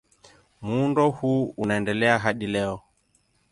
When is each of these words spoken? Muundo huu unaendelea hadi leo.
Muundo 0.61 1.09
huu 1.11 1.53
unaendelea 1.57 2.19
hadi 2.19 2.47
leo. 2.47 2.81